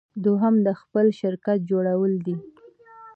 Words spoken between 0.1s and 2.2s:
دوهم د خپل شرکت جوړول